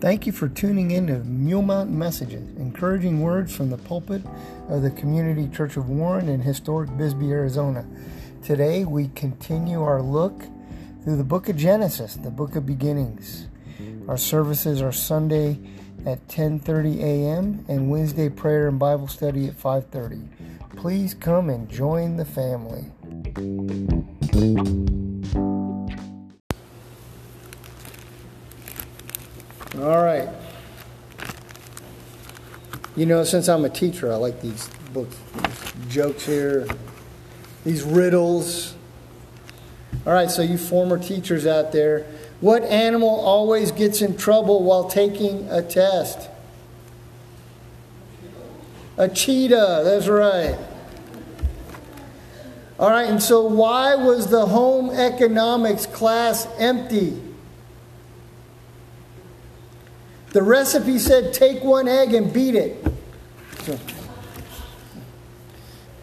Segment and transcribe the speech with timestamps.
[0.00, 4.22] Thank you for tuning in to Mule Mountain Messages, encouraging words from the pulpit
[4.70, 7.86] of the Community Church of Warren in historic Bisbee, Arizona.
[8.42, 10.42] Today we continue our look
[11.04, 13.48] through the book of Genesis, the book of beginnings.
[14.08, 15.60] Our services are Sunday
[16.06, 17.66] at 10:30 a.m.
[17.68, 20.26] and Wednesday prayer and Bible study at 5:30.
[20.76, 22.86] Please come and join the family.
[29.80, 30.28] All right.
[32.96, 36.66] You know, since I'm a teacher, I like these books, these jokes here,
[37.64, 38.74] these riddles.
[40.04, 42.06] All right, so you former teachers out there,
[42.42, 46.28] what animal always gets in trouble while taking a test?
[48.98, 50.58] A cheetah, that's right.
[52.78, 57.29] All right, and so why was the home economics class empty?
[60.30, 62.86] The recipe said take one egg and beat it.
[63.62, 63.78] So,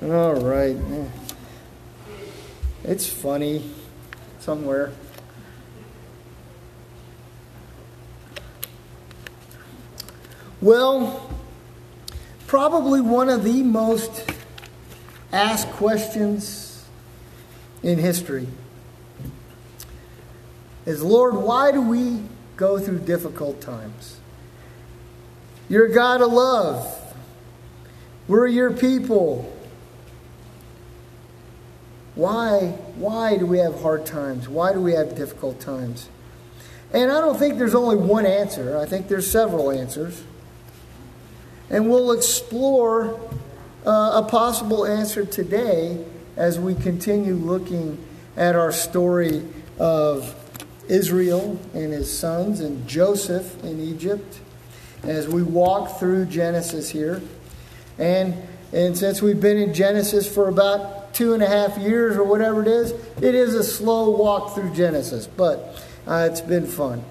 [0.03, 0.75] all right.
[2.84, 3.69] It's funny
[4.39, 4.92] somewhere.
[10.59, 11.30] Well,
[12.47, 14.30] probably one of the most
[15.31, 16.86] asked questions
[17.84, 18.47] in history
[20.86, 22.23] is Lord, why do we
[22.58, 24.19] go through difficult times?
[25.69, 27.16] You're God of love.
[28.27, 29.53] We're your people.
[32.16, 34.50] Why, why do we have hard times?
[34.50, 36.09] Why do we have difficult times?
[36.94, 38.78] And I don't think there's only one answer.
[38.78, 40.23] I think there's several answers.
[41.69, 43.19] And we'll explore
[43.85, 46.03] uh, a possible answer today
[46.38, 48.03] as we continue looking
[48.38, 49.44] at our story
[49.80, 50.33] of
[50.88, 54.39] Israel and his sons and Joseph in Egypt
[55.03, 57.22] as we walk through Genesis here.
[57.97, 58.35] And,
[58.73, 62.62] and since we've been in Genesis for about two and a half years or whatever
[62.62, 62.91] it is,
[63.22, 67.03] it is a slow walk through Genesis, but uh, it's been fun.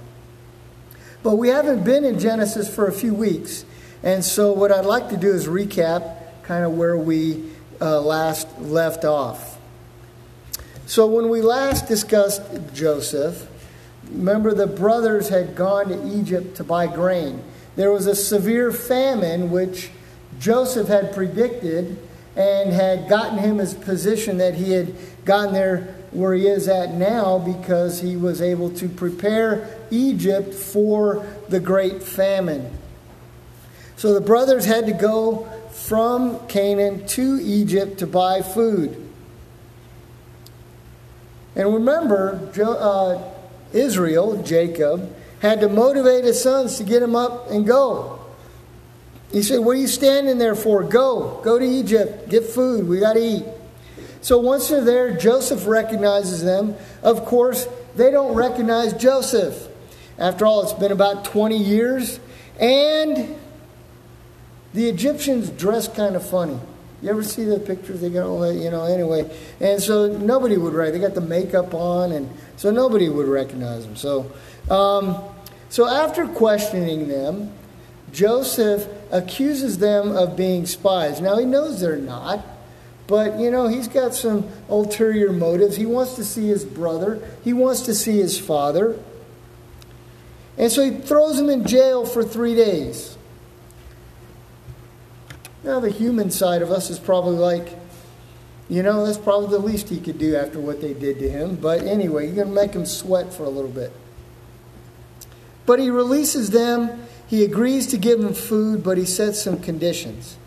[1.22, 3.64] But we haven't been in Genesis for a few weeks.
[4.02, 8.46] And so, what I'd like to do is recap kind of where we uh, last
[8.60, 9.58] left off.
[10.86, 13.48] So, when we last discussed Joseph,
[14.10, 17.42] remember the brothers had gone to Egypt to buy grain.
[17.76, 19.90] There was a severe famine which
[20.38, 21.98] Joseph had predicted
[22.34, 26.94] and had gotten him his position that he had gotten there where he is at
[26.94, 32.70] now because he was able to prepare Egypt for the great famine.
[33.96, 39.02] So the brothers had to go from Canaan to Egypt to buy food.
[41.54, 43.35] And remember, uh,
[43.72, 48.20] Israel, Jacob, had to motivate his sons to get him up and go.
[49.32, 50.82] He said, What are you standing there for?
[50.82, 51.40] Go.
[51.42, 52.28] Go to Egypt.
[52.28, 52.88] Get food.
[52.88, 53.44] We got to eat.
[54.20, 56.76] So once they're there, Joseph recognizes them.
[57.02, 59.68] Of course, they don't recognize Joseph.
[60.18, 62.18] After all, it's been about 20 years.
[62.58, 63.36] And
[64.72, 66.58] the Egyptians dress kind of funny.
[67.02, 68.00] You ever see the pictures?
[68.00, 69.30] They got all that, you know, anyway.
[69.60, 71.00] And so nobody would recognize.
[71.00, 73.96] They got the makeup on, and so nobody would recognize them.
[73.96, 74.32] So,
[74.70, 75.22] um,
[75.68, 77.52] so after questioning them,
[78.12, 81.20] Joseph accuses them of being spies.
[81.20, 82.44] Now he knows they're not,
[83.06, 85.76] but you know, he's got some ulterior motives.
[85.76, 88.98] He wants to see his brother, he wants to see his father.
[90.58, 93.15] And so he throws them in jail for three days.
[95.66, 97.76] Now, the human side of us is probably like,
[98.68, 101.56] you know, that's probably the least he could do after what they did to him.
[101.56, 103.90] But anyway, you're going to make him sweat for a little bit.
[105.66, 107.02] But he releases them.
[107.26, 110.38] He agrees to give them food, but he sets some conditions.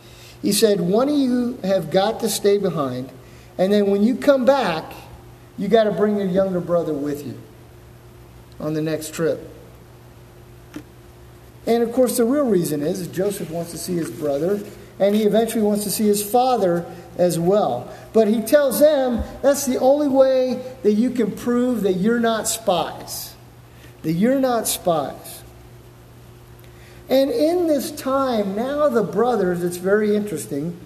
[0.41, 3.09] He said, One of you have got to stay behind,
[3.57, 4.93] and then when you come back,
[5.57, 7.37] you got to bring your younger brother with you
[8.57, 9.45] on the next trip.
[11.67, 14.63] And of course, the real reason is Joseph wants to see his brother,
[14.99, 16.85] and he eventually wants to see his father
[17.17, 17.93] as well.
[18.13, 22.47] But he tells them that's the only way that you can prove that you're not
[22.47, 23.29] spies
[24.01, 25.43] that you're not spies.
[27.09, 30.79] And in this time, now the brothers, it's very interesting,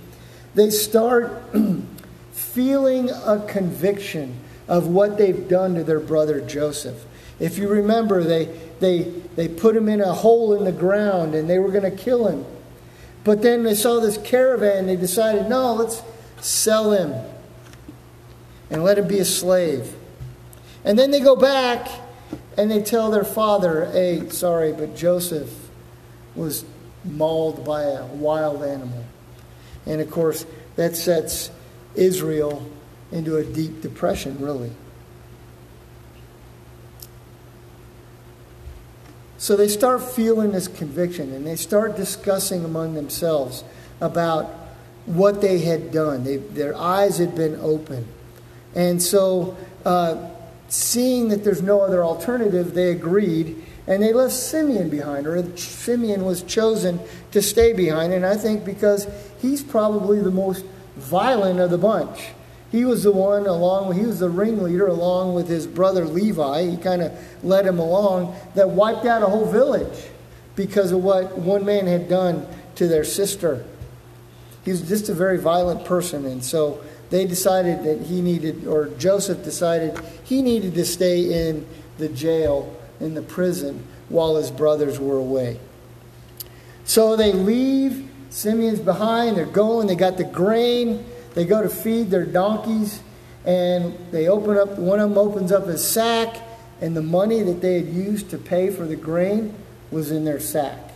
[0.56, 1.44] they start
[2.32, 7.04] feeling a conviction of what they've done to their brother Joseph.
[7.40, 8.46] If you remember, they,
[8.80, 9.02] they,
[9.36, 12.28] they put him in a hole in the ground and they were going to kill
[12.28, 12.46] him.
[13.24, 16.02] But then they saw this caravan, they decided, no, let's
[16.42, 17.14] sell him
[18.70, 19.96] and let him be a slave.
[20.84, 21.88] And then they go back
[22.58, 25.52] and they tell their father, hey, sorry, but Joseph
[26.36, 26.66] was
[27.06, 29.06] mauled by a wild animal.
[29.86, 31.50] And of course, that sets
[31.96, 32.70] Israel
[33.12, 34.72] into a deep depression, really.
[39.44, 43.66] So they start feeling this conviction and they start discussing among themselves
[44.00, 44.46] about
[45.06, 46.24] what they had done.
[46.24, 48.08] They, their eyes had been opened.
[48.74, 50.30] And so, uh,
[50.70, 56.24] seeing that there's no other alternative, they agreed and they left Simeon behind, or Simeon
[56.24, 57.02] was chosen
[57.32, 58.14] to stay behind.
[58.14, 59.10] And I think because
[59.42, 60.64] he's probably the most
[60.96, 62.30] violent of the bunch.
[62.74, 66.72] He was the one, along with, he was the ringleader, along with his brother Levi.
[66.72, 70.10] He kind of led him along, that wiped out a whole village
[70.56, 73.64] because of what one man had done to their sister.
[74.66, 76.26] He was just a very violent person.
[76.26, 81.68] And so they decided that he needed, or Joseph decided he needed to stay in
[82.00, 85.60] the jail in the prison while his brothers were away.
[86.86, 88.10] So they leave.
[88.32, 89.38] Simeon's behind.
[89.38, 89.86] They're going.
[89.86, 91.06] They got the grain.
[91.34, 93.02] They go to feed their donkeys.
[93.46, 96.38] And they open up, one of them opens up his sack.
[96.82, 99.54] And the money that they had used to pay for the grain
[99.92, 100.92] was in their sack.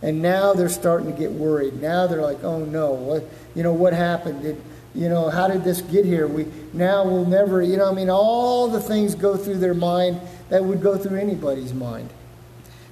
[0.00, 1.80] And now they're starting to get worried.
[1.82, 3.24] Now they're like, oh no, what,
[3.54, 4.42] you know, what happened?
[4.42, 4.62] Did,
[4.94, 6.26] you know, how did this get here?
[6.26, 10.20] We now we'll never, you know, I mean, all the things go through their mind
[10.48, 12.10] that would go through anybody's mind,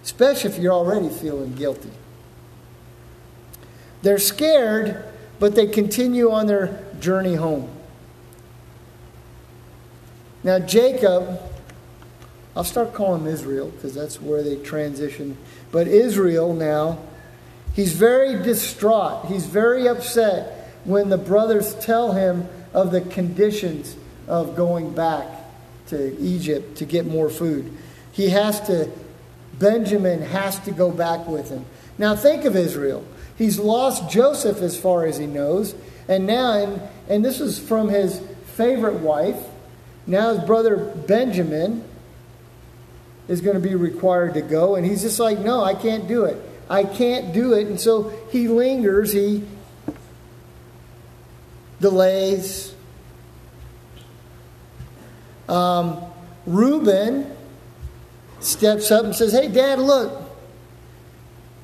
[0.05, 1.91] especially if you're already feeling guilty.
[4.03, 5.05] They're scared,
[5.39, 7.71] but they continue on their journey home.
[10.43, 11.41] Now, Jacob,
[12.55, 15.37] I'll start calling him Israel because that's where they transition.
[15.73, 16.99] But Israel now,
[17.75, 19.27] he's very distraught.
[19.27, 23.97] He's very upset when the brothers tell him of the conditions
[24.29, 25.27] of going back
[25.89, 27.73] to Egypt to get more food.
[28.13, 28.91] He has to,
[29.59, 31.65] Benjamin has to go back with him.
[31.99, 33.05] Now think of Israel.
[33.37, 35.75] He's lost Joseph as far as he knows.
[36.09, 38.21] And now, and, and this is from his
[38.55, 39.43] favorite wife.
[40.07, 41.85] Now his brother Benjamin
[43.29, 44.77] is going to be required to go.
[44.77, 46.37] And he's just like, no, I can't do it.
[46.71, 47.67] I can't do it.
[47.67, 49.13] And so he lingers.
[49.13, 49.45] He
[51.81, 52.75] delays.
[55.49, 56.03] Um,
[56.47, 57.37] Reuben
[58.41, 60.23] steps up and says, Hey, Dad, look,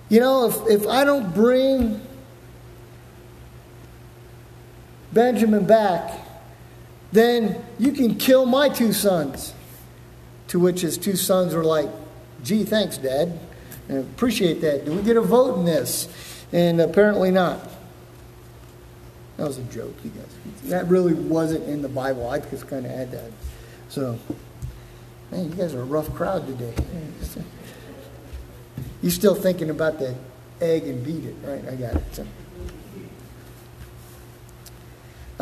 [0.09, 2.00] you know, if, if I don't bring
[5.12, 6.19] Benjamin back,
[7.12, 9.55] then you can kill my two sons.
[10.49, 11.88] To which his two sons were like,
[12.43, 13.38] Gee, thanks, Dad.
[13.88, 14.85] I appreciate that.
[14.85, 16.09] Do we get a vote in this?
[16.53, 17.69] And apparently not.
[19.37, 20.26] That was a joke, you guys.
[20.64, 22.29] That really wasn't in the Bible.
[22.29, 23.31] I just kind of had that.
[23.88, 24.19] So,
[25.31, 26.75] man, you guys are a rough crowd today.
[29.03, 30.14] You still thinking about the
[30.61, 31.69] egg and beat it, right?
[31.69, 32.14] I got it.
[32.14, 32.25] So.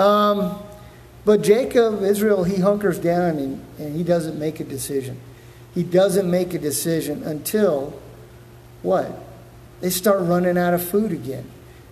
[0.00, 0.58] Um,
[1.26, 5.20] but Jacob, Israel, he hunkers down and, and he doesn't make a decision.
[5.74, 8.00] He doesn't make a decision until
[8.82, 9.12] what?
[9.80, 11.44] They start running out of food again.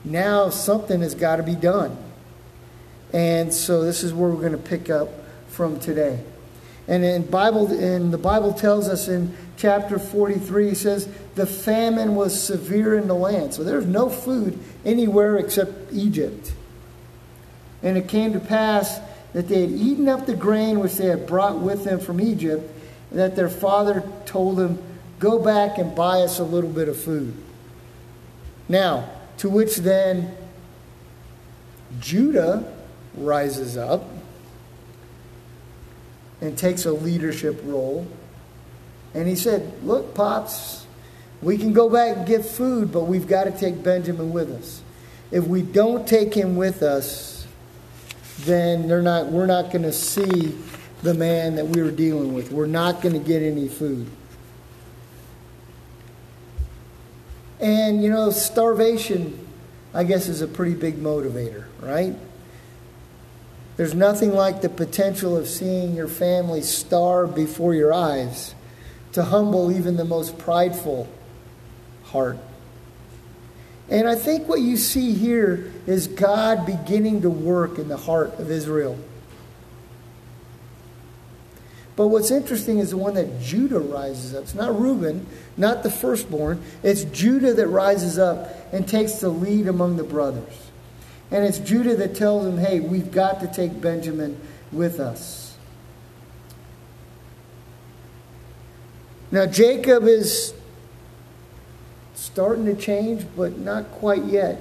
[0.04, 1.96] Now something has got to be done.
[3.12, 5.10] And so this is where we're going to pick up
[5.48, 6.22] from today.
[6.86, 12.42] And in Bible, and the Bible tells us in chapter 43, says the famine was
[12.42, 13.52] severe in the land.
[13.52, 16.54] So there's no food anywhere except Egypt.
[17.82, 19.00] And it came to pass
[19.32, 22.70] that they had eaten up the grain which they had brought with them from Egypt,
[23.10, 24.82] and that their father told them,
[25.18, 27.34] Go back and buy us a little bit of food.
[28.68, 30.36] Now, to which then
[32.00, 32.72] Judah
[33.14, 34.04] rises up
[36.40, 38.06] and takes a leadership role.
[39.14, 40.86] And he said, Look, Pops,
[41.42, 44.82] we can go back and get food, but we've got to take Benjamin with us.
[45.30, 47.37] If we don't take him with us,
[48.40, 50.56] then they're not, we're not going to see
[51.02, 52.50] the man that we were dealing with.
[52.50, 54.08] We're not going to get any food.
[57.60, 59.46] And, you know, starvation,
[59.92, 62.14] I guess, is a pretty big motivator, right?
[63.76, 68.54] There's nothing like the potential of seeing your family starve before your eyes
[69.12, 71.08] to humble even the most prideful
[72.04, 72.38] heart.
[73.90, 78.38] And I think what you see here is God beginning to work in the heart
[78.38, 78.98] of Israel.
[81.96, 84.44] But what's interesting is the one that Judah rises up.
[84.44, 85.26] It's not Reuben,
[85.56, 86.62] not the firstborn.
[86.82, 90.70] It's Judah that rises up and takes the lead among the brothers.
[91.30, 94.40] And it's Judah that tells them, hey, we've got to take Benjamin
[94.70, 95.56] with us.
[99.30, 100.54] Now, Jacob is
[102.38, 104.60] starting to change, but not quite yet.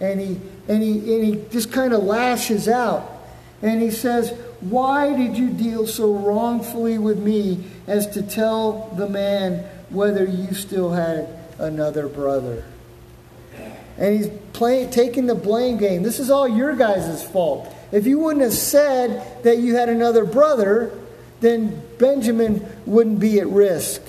[0.00, 3.08] And he, and he, and he just kind of lashes out.
[3.62, 9.08] And he says, Why did you deal so wrongfully with me as to tell the
[9.08, 11.28] man whether you still had
[11.60, 12.64] another brother?
[13.96, 16.02] And he's playing, taking the blame game.
[16.02, 17.72] This is all your guys' fault.
[17.92, 20.90] If you wouldn't have said that you had another brother,
[21.38, 24.02] then Benjamin wouldn't be at risk.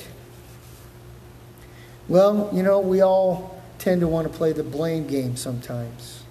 [2.12, 6.24] Well, you know, we all tend to want to play the blame game sometimes.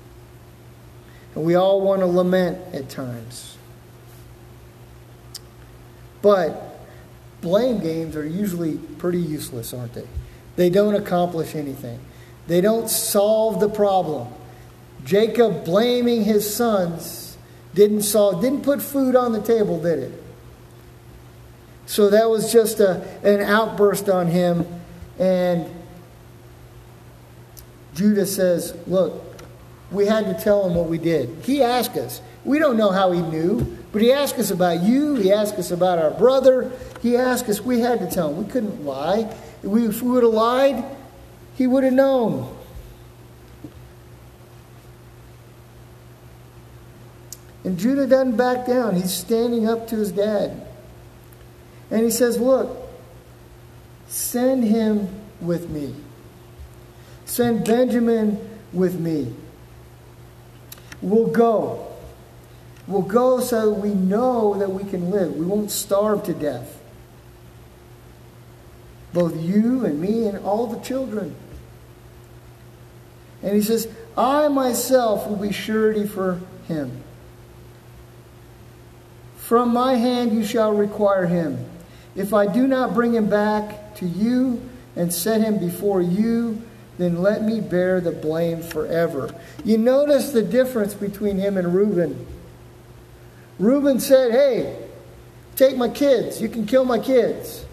[1.35, 3.57] And we all want to lament at times.
[6.21, 6.81] But
[7.41, 10.07] blame games are usually pretty useless, aren't they?
[10.57, 11.99] They don't accomplish anything,
[12.47, 14.29] they don't solve the problem.
[15.07, 17.39] Jacob blaming his sons
[17.73, 20.23] didn't solve, didn't put food on the table, did it?
[21.87, 24.80] So that was just a, an outburst on him.
[25.19, 25.69] And
[27.95, 29.23] Judah says, Look,
[29.91, 31.29] we had to tell him what we did.
[31.45, 32.21] He asked us.
[32.45, 35.17] We don't know how he knew, but he asked us about you.
[35.17, 36.73] He asked us about our brother.
[37.03, 37.61] He asked us.
[37.61, 38.45] We had to tell him.
[38.45, 39.31] We couldn't lie.
[39.63, 40.85] If we, would have lied,
[41.57, 42.57] he would have known.
[47.63, 48.97] And Judah doesn't back down.
[48.97, 50.67] He's standing up to his dad.
[51.91, 52.90] And he says, Look,
[54.11, 55.09] send him
[55.41, 55.95] with me.
[57.25, 58.39] Send Benjamin
[58.73, 59.33] with me.
[61.01, 61.87] We'll go.
[62.89, 65.37] We'll go so we know that we can live.
[65.37, 66.83] We won't starve to death.
[69.13, 71.37] Both you and me and all the children.
[73.43, 73.89] And he says,
[74.19, 77.03] I myself will be surety for him.
[79.37, 81.70] From my hand you shall require him.
[82.15, 84.61] If I do not bring him back to you
[84.97, 86.63] and set him before you,
[86.99, 89.35] then let me bear the blame forever.
[89.65, 92.27] You notice the difference between him and Reuben.
[93.59, 94.77] Reuben said, Hey,
[95.57, 96.43] take my kids.
[96.43, 97.65] You can kill my kids.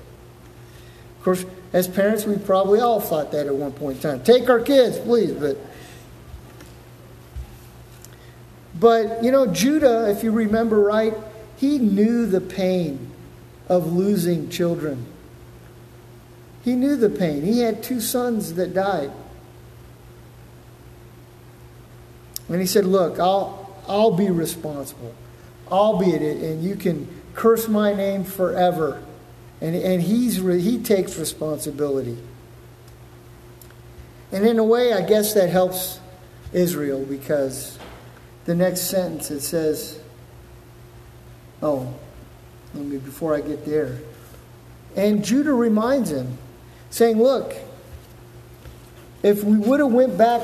[1.17, 4.24] Of course, as parents, we probably all thought that at one point in time.
[4.24, 5.34] Take our kids, please.
[5.34, 5.58] But,
[8.79, 11.13] but you know, Judah, if you remember right,
[11.58, 13.12] he knew the pain
[13.67, 15.05] of losing children.
[16.63, 17.43] He knew the pain.
[17.43, 19.12] He had two sons that died.
[22.50, 25.13] And he said, Look, I'll, I'll be responsible.
[25.71, 29.03] I'll be it, and you can curse my name forever.
[29.59, 32.17] And, and he's, he takes responsibility.
[34.31, 36.00] And in a way, I guess that helps
[36.53, 37.77] Israel because
[38.45, 40.00] the next sentence it says,
[41.62, 41.93] Oh,
[42.74, 43.97] let me, before I get there.
[44.95, 46.38] And Judah reminds him,
[46.89, 47.55] saying, Look,
[49.24, 50.41] if we would have went back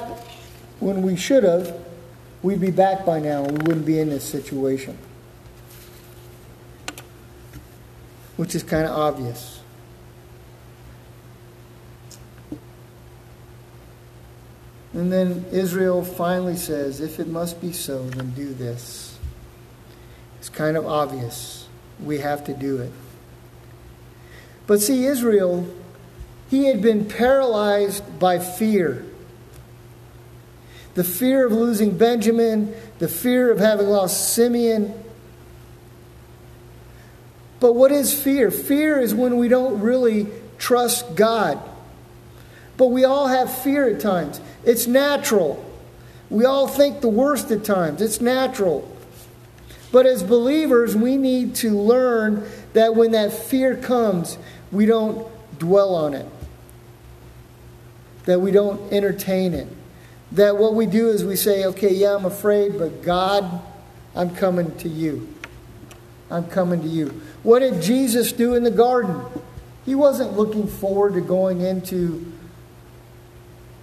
[0.80, 1.76] when we should have,
[2.42, 4.98] we'd be back by now we wouldn't be in this situation.
[8.36, 9.62] Which is kind of obvious.
[14.94, 19.18] And then Israel finally says, If it must be so, then do this.
[20.40, 21.68] It's kind of obvious.
[22.02, 22.92] We have to do it.
[24.66, 25.68] But see, Israel,
[26.50, 29.06] he had been paralyzed by fear
[30.94, 34.94] the fear of losing Benjamin, the fear of having lost Simeon.
[37.60, 38.52] But what is fear?
[38.52, 41.60] Fear is when we don't really trust God.
[42.78, 44.40] But we all have fear at times.
[44.64, 45.64] It's natural.
[46.30, 48.02] We all think the worst at times.
[48.02, 48.90] It's natural.
[49.94, 54.40] But as believers, we need to learn that when that fear comes,
[54.72, 55.28] we don't
[55.60, 56.26] dwell on it,
[58.26, 59.68] that we don't entertain it.
[60.32, 63.62] That what we do is we say, okay, yeah, I'm afraid, but God,
[64.16, 65.32] I'm coming to you.
[66.32, 67.22] I'm coming to you.
[67.44, 69.22] What did Jesus do in the garden?
[69.86, 72.34] He wasn't looking forward to going into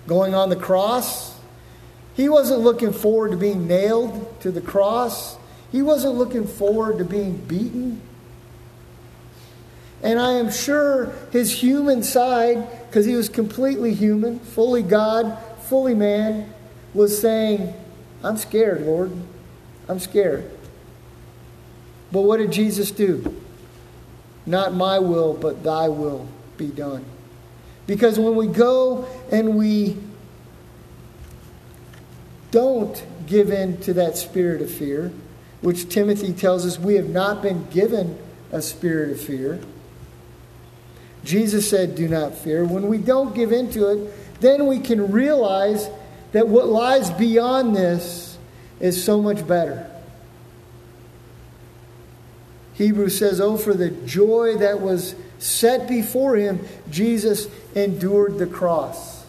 [0.09, 1.38] going on the cross.
[2.14, 5.37] He wasn't looking forward to being nailed to the cross.
[5.72, 8.00] He wasn't looking forward to being beaten.
[10.02, 15.94] And I am sure his human side, because he was completely human, fully God, fully
[15.94, 16.52] man,
[16.94, 17.72] was saying,
[18.24, 19.12] I'm scared, Lord.
[19.88, 20.50] I'm scared.
[22.12, 23.40] But what did Jesus do?
[24.46, 27.04] Not my will, but thy will be done.
[27.86, 29.96] Because when we go and we
[32.50, 35.12] don't give in to that spirit of fear,
[35.61, 38.19] which Timothy tells us we have not been given
[38.52, 39.61] a spirit of fear,
[41.25, 42.64] Jesus said, Do not fear.
[42.64, 45.88] When we don't give into it, then we can realize
[46.33, 48.38] that what lies beyond this
[48.79, 49.90] is so much better.
[52.75, 59.26] Hebrews says, Oh, for the joy that was set before him, Jesus endured the cross.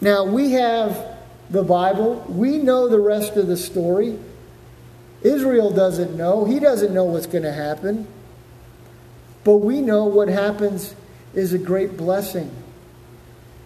[0.00, 1.16] Now, we have
[1.50, 4.18] the Bible, we know the rest of the story.
[5.24, 8.06] Israel doesn't know, he doesn't know what's going to happen.
[9.42, 10.94] But we know what happens
[11.34, 12.50] is a great blessing.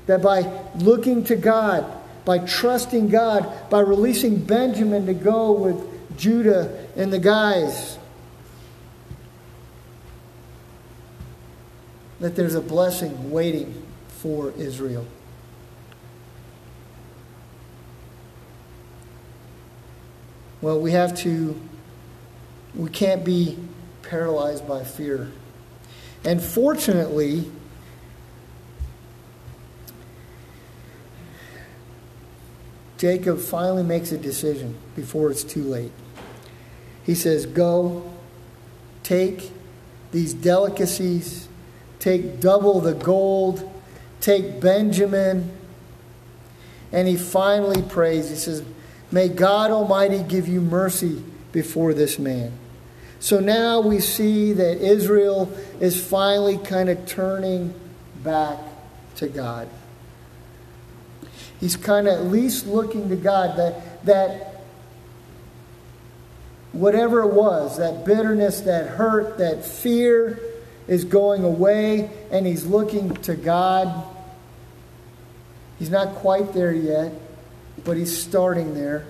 [0.06, 1.84] That by looking to God,
[2.24, 7.98] by trusting God, by releasing Benjamin to go with Judah and the guys,
[12.20, 15.06] that there's a blessing waiting for Israel.
[20.60, 21.60] Well, we have to,
[22.74, 23.58] we can't be
[24.02, 25.30] paralyzed by fear.
[26.24, 27.44] And fortunately,
[32.96, 35.92] Jacob finally makes a decision before it's too late.
[37.04, 38.12] He says, Go,
[39.04, 39.52] take
[40.10, 41.48] these delicacies,
[42.00, 43.70] take double the gold,
[44.20, 45.52] take Benjamin.
[46.90, 48.30] And he finally prays.
[48.30, 48.64] He says,
[49.10, 51.22] May God Almighty give you mercy
[51.52, 52.52] before this man.
[53.20, 57.74] So now we see that Israel is finally kind of turning
[58.22, 58.58] back
[59.16, 59.68] to God.
[61.58, 64.62] He's kind of at least looking to God that, that
[66.72, 70.38] whatever it was, that bitterness, that hurt, that fear
[70.86, 74.04] is going away, and he's looking to God.
[75.78, 77.12] He's not quite there yet,
[77.84, 79.06] but he's starting there.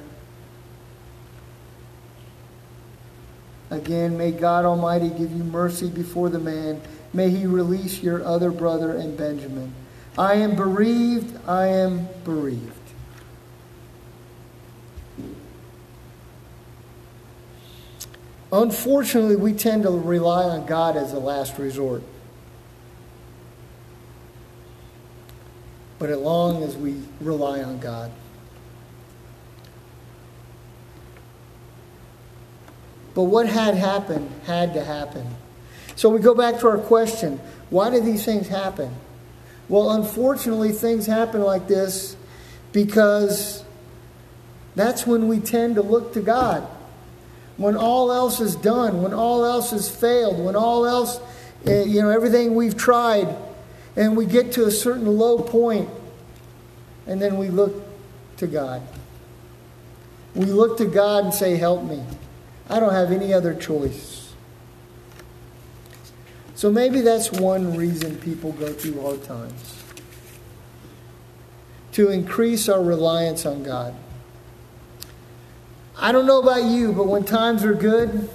[3.71, 6.81] Again, may God Almighty give you mercy before the man.
[7.13, 9.75] May he release your other brother and Benjamin.
[10.17, 12.73] I am bereaved, I am bereaved.
[18.51, 22.03] Unfortunately, we tend to rely on God as a last resort.
[25.99, 28.11] But as long as we rely on God,
[33.19, 35.27] But what had happened had to happen.
[35.97, 38.95] So we go back to our question why did these things happen?
[39.69, 42.17] Well, unfortunately, things happen like this
[42.71, 43.65] because
[44.77, 46.63] that's when we tend to look to God.
[47.57, 51.21] When all else is done, when all else has failed, when all else,
[51.67, 53.35] eh, you know, everything we've tried,
[53.97, 55.91] and we get to a certain low point,
[57.09, 57.83] and then we look
[58.37, 58.81] to God.
[60.37, 62.01] We look to God and say, Help me.
[62.69, 64.33] I don't have any other choice.
[66.55, 69.83] So maybe that's one reason people go through hard times
[71.93, 73.95] to increase our reliance on God.
[75.97, 78.29] I don't know about you, but when times are good,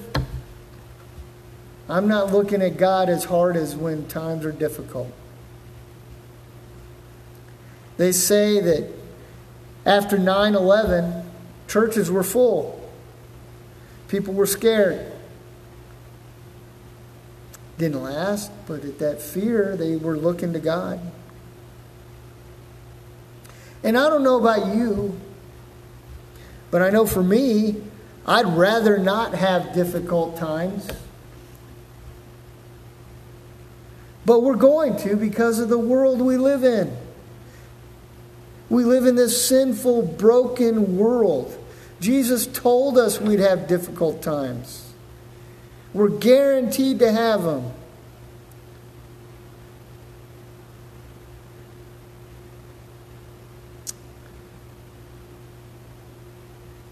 [1.88, 5.12] I'm not looking at God as hard as when times are difficult.
[7.98, 8.90] They say that
[9.86, 11.30] after 9 11,
[11.68, 12.83] churches were full.
[14.14, 15.12] People were scared.
[17.80, 21.00] Didn't last, but at that fear, they were looking to God.
[23.84, 25.20] And I don't know about you,
[26.70, 27.82] but I know for me,
[28.28, 30.88] I'd rather not have difficult times.
[34.28, 36.96] But we're going to because of the world we live in.
[38.70, 41.58] We live in this sinful, broken world.
[42.04, 44.92] Jesus told us we'd have difficult times.
[45.94, 47.72] We're guaranteed to have them.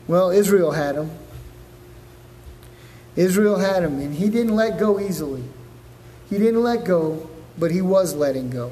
[0.08, 1.12] Well, Israel had them.
[3.17, 5.43] Israel had him, and he didn't let go easily.
[6.30, 8.71] He didn't let go, but he was letting go.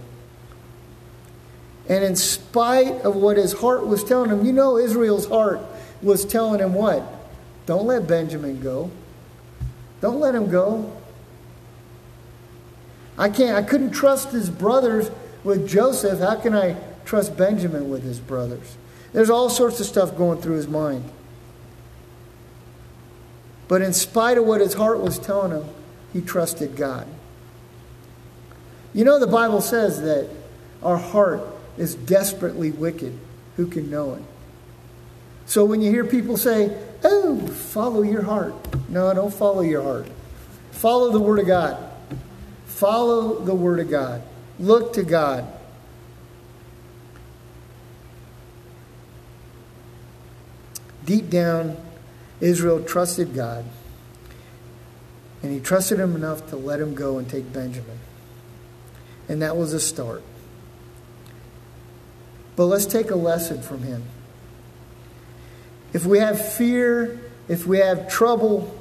[1.89, 5.59] And in spite of what his heart was telling him, you know Israel's heart
[6.01, 7.03] was telling him what?
[7.65, 8.91] Don't let Benjamin go.
[10.01, 10.93] Don't let him go.
[13.17, 15.11] I can't I couldn't trust his brothers
[15.43, 16.19] with Joseph.
[16.19, 18.77] How can I trust Benjamin with his brothers?
[19.13, 21.03] There's all sorts of stuff going through his mind.
[23.67, 25.65] But in spite of what his heart was telling him,
[26.11, 27.07] he trusted God.
[28.93, 30.29] You know, the Bible says that
[30.81, 31.41] our heart
[31.77, 33.17] is desperately wicked.
[33.57, 34.23] Who can know it?
[35.49, 38.53] So when you hear people say, oh, follow your heart.
[38.87, 40.07] No, don't follow your heart.
[40.69, 41.91] Follow the Word of God.
[42.67, 44.21] Follow the Word of God.
[44.59, 45.51] Look to God.
[51.03, 51.77] Deep down,
[52.39, 53.65] Israel trusted God.
[55.41, 57.97] And he trusted him enough to let him go and take Benjamin.
[59.27, 60.21] And that was a start.
[62.55, 64.03] But let's take a lesson from him.
[65.93, 68.75] If we have fear, if we have trouble,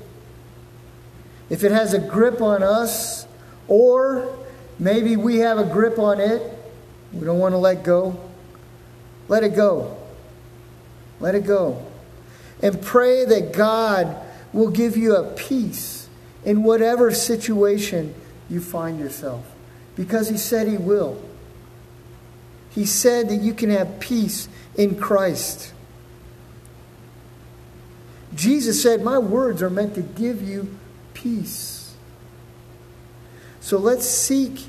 [1.51, 3.27] if it has a grip on us,
[3.67, 4.37] or
[4.79, 6.43] maybe we have a grip on it,
[7.13, 8.21] we don't want to let go,
[9.29, 9.99] let it go.
[11.21, 11.85] Let it go.
[12.63, 14.17] And pray that God
[14.53, 16.09] will give you a peace
[16.45, 18.15] in whatever situation
[18.49, 19.45] you find yourself.
[19.97, 21.21] Because He said He will.
[22.71, 25.73] He said that you can have peace in Christ.
[28.35, 30.77] Jesus said, My words are meant to give you
[31.15, 31.95] peace.
[33.61, 34.61] So let's seek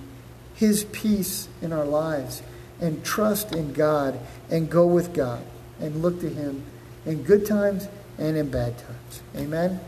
[0.56, 2.42] His peace in our lives
[2.82, 4.20] and trust in God
[4.50, 5.44] and go with God
[5.80, 6.64] and look to Him
[7.06, 9.22] in good times and in bad times.
[9.36, 9.80] Amen?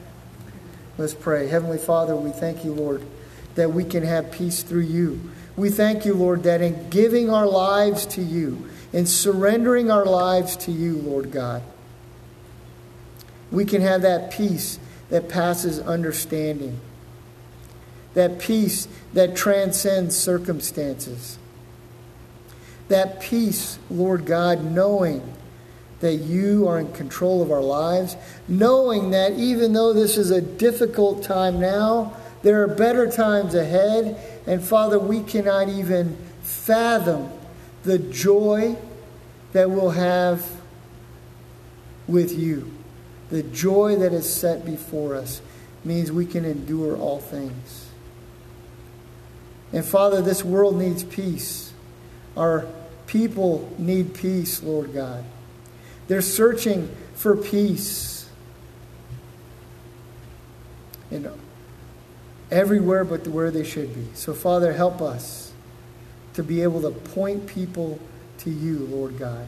[0.97, 1.47] Let's pray.
[1.47, 3.03] Heavenly Father, we thank you, Lord,
[3.55, 5.19] that we can have peace through you.
[5.55, 10.55] We thank you, Lord, that in giving our lives to you, in surrendering our lives
[10.57, 11.63] to you, Lord God,
[13.51, 16.79] we can have that peace that passes understanding,
[18.13, 21.37] that peace that transcends circumstances,
[22.87, 25.33] that peace, Lord God, knowing
[25.99, 30.41] that you are in control of our lives, knowing that even though this is a
[30.41, 34.17] difficult time now, there are better times ahead.
[34.47, 37.31] And Father, we cannot even fathom
[37.83, 38.75] the joy
[39.53, 40.49] that we'll have
[42.07, 42.71] with you.
[43.31, 45.41] The joy that is set before us
[45.83, 47.89] means we can endure all things.
[49.73, 51.73] And Father, this world needs peace.
[52.35, 52.67] Our
[53.07, 55.23] people need peace, Lord God.
[56.07, 58.29] They're searching for peace.
[61.09, 61.29] And
[62.51, 64.07] everywhere but where they should be.
[64.13, 65.53] So, Father, help us
[66.33, 67.99] to be able to point people
[68.39, 69.47] to you, Lord God,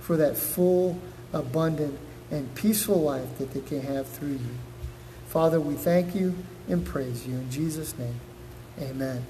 [0.00, 0.98] for that full,
[1.32, 1.98] abundant,
[2.30, 4.58] and peaceful life that they can have through you.
[5.28, 6.36] Father, we thank you
[6.68, 7.34] and praise you.
[7.34, 8.20] In Jesus' name,
[8.80, 9.24] amen.